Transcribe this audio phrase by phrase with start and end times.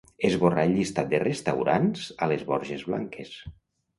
[0.27, 3.37] Esborrar el llistat de restaurants a les Borges Blanques.